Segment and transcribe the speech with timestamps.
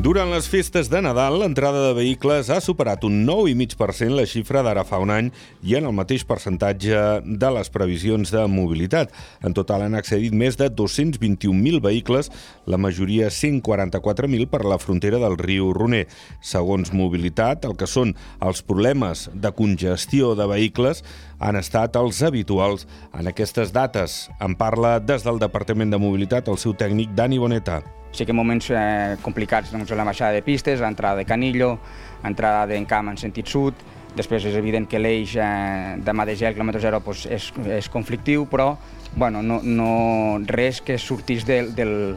[0.00, 4.80] Durant les festes de Nadal, l'entrada de vehicles ha superat un 9,5% la xifra d'ara
[4.88, 5.26] fa un any
[5.60, 9.12] i en el mateix percentatge de les previsions de mobilitat.
[9.44, 12.32] En total han accedit més de 221.000 vehicles,
[12.64, 16.06] la majoria 144.000 per la frontera del riu Roner.
[16.40, 21.04] Segons Mobilitat, el que són els problemes de congestió de vehicles
[21.44, 24.30] han estat els habituals en aquestes dates.
[24.40, 27.82] En parla des del Departament de Mobilitat el seu tècnic Dani Boneta.
[28.12, 31.76] Sí que moments eh, complicats doncs, la baixada de pistes, l'entrada de Canillo,
[32.24, 33.78] l'entrada d'Encamp en sentit sud,
[34.16, 37.88] després és evident que l'eix eh, de mà de gel, quilòmetre zero, doncs, és, és
[37.92, 38.74] conflictiu, però
[39.14, 42.16] bueno, no, no res que sortís del, del,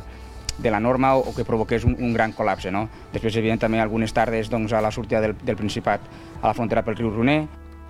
[0.57, 2.71] de la norma o, o que provoqués un, un gran col·lapse.
[2.73, 2.87] No?
[3.13, 6.05] Després, evident, també algunes tardes doncs, a la sortida del, del Principat
[6.41, 7.43] a la frontera pel riu Roner,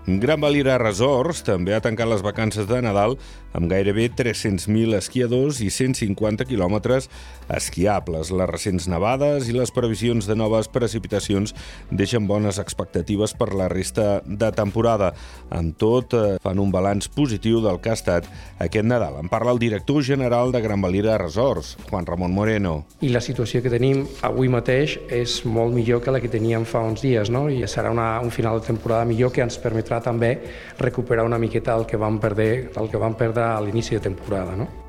[0.06, 3.14] Gran Valira Resorts també ha tancat les vacances de Nadal
[3.56, 7.08] amb gairebé 300.000 esquiadors i 150 quilòmetres
[7.48, 8.32] esquiables.
[8.34, 11.54] Les recents nevades i les previsions de noves precipitacions
[11.88, 15.14] deixen bones expectatives per la resta de temporada.
[15.54, 18.28] Amb tot, eh, fan un balanç positiu del que ha estat
[18.60, 19.22] aquest Nadal.
[19.22, 22.86] En parla el director general de Gran Valira Resorts, Juan Ramon Moreno.
[23.00, 26.82] I la situació que tenim avui mateix és molt millor que la que teníem fa
[26.84, 27.48] uns dies, no?
[27.50, 30.40] i serà una, un final de temporada millor que ens permetrà permetrà també
[30.80, 34.56] recuperar una miqueta el que vam perdre, el que vam perdre a l'inici de temporada.
[34.56, 34.83] No?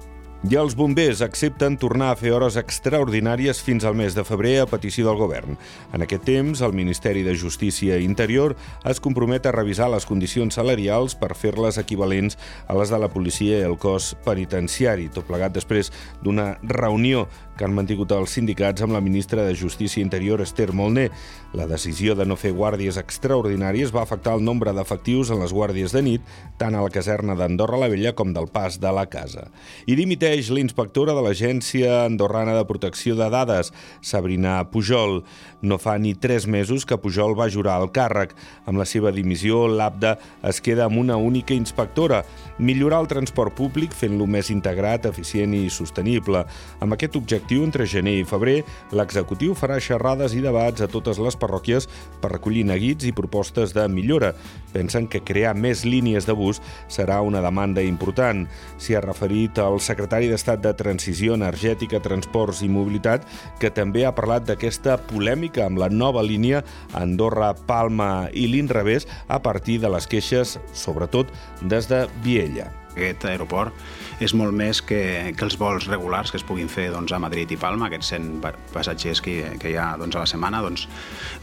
[0.45, 4.67] I els bombers accepten tornar a fer hores extraordinàries fins al mes de febrer a
[4.69, 5.55] petició del govern.
[5.97, 8.53] En aquest temps, el Ministeri de Justícia i Interior
[8.84, 12.37] es compromet a revisar les condicions salarials per fer-les equivalents
[12.69, 15.89] a les de la policia i el cos penitenciari, tot plegat després
[16.20, 17.25] d'una reunió
[17.56, 21.09] que han mantingut els sindicats amb la ministra de Justícia Interior, Esther Molné.
[21.55, 25.95] La decisió de no fer guàrdies extraordinàries va afectar el nombre d'efectius en les guàrdies
[25.95, 29.47] de nit, tant a la caserna d'Andorra la Vella com del pas de la casa.
[29.87, 33.68] I dimiteix l'inspectora de l'Agència Andorrana de Protecció de Dades,
[34.02, 35.20] Sabrina Pujol.
[35.62, 38.34] No fa ni tres mesos que Pujol va jurar al càrrec.
[38.66, 40.16] Amb la seva dimissió, l'ABDA
[40.50, 42.25] es queda amb una única inspectora,
[42.59, 46.42] millorar el transport públic fent-lo més integrat, eficient i sostenible.
[46.82, 51.38] Amb aquest objectiu, entre gener i febrer, l'executiu farà xerrades i debats a totes les
[51.38, 51.86] parròquies
[52.19, 54.34] per recollir neguits i propostes de millora.
[54.75, 56.59] Pensen que crear més línies de bus
[56.91, 58.48] serà una demanda important.
[58.82, 63.26] S'hi ha referit el secretari d'Estat de Transició Energètica, Transports i Mobilitat,
[63.60, 66.62] que també ha parlat d'aquesta polèmica amb la nova línia
[66.94, 71.30] Andorra-Palma i l'Inrevés a partir de les queixes, sobretot
[71.62, 72.70] des de Viella.
[72.94, 75.00] Aquest aeroport és molt més que,
[75.34, 78.28] que els vols regulars que es puguin fer doncs, a Madrid i Palma, aquests 100
[78.70, 80.86] passatgers que, que hi ha doncs, a la setmana, doncs,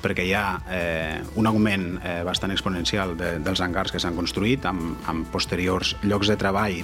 [0.01, 4.67] perquè hi ha eh, un augment eh, bastant exponencial de, dels hangars que s'han construït
[4.69, 6.79] amb, amb posteriors llocs de treball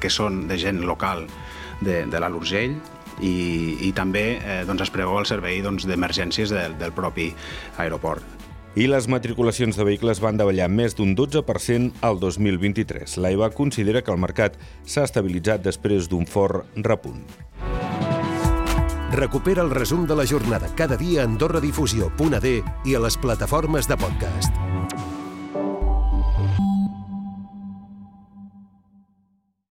[0.00, 1.26] que són de gent local
[1.80, 2.76] de, de l'Alt Urgell,
[3.20, 3.34] i,
[3.88, 7.28] i també eh, doncs es preveu el servei doncs, d'emergències doncs, del, del propi
[7.82, 8.40] aeroport
[8.72, 13.18] i les matriculacions de vehicles van davallar més d'un 12% al 2023.
[13.20, 14.56] L'AIBA considera que el mercat
[14.88, 17.20] s'ha estabilitzat després d'un fort repunt.
[19.12, 22.58] Recupera el resum de la jornada cada dia a AndorraDifusió.d
[22.88, 24.61] i a les plataformes de podcast.